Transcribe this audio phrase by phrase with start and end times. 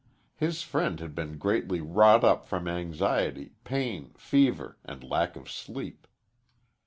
[0.35, 6.07] His friend had been greatly wrought up from anxiety, pain, fever, and lack of sleep.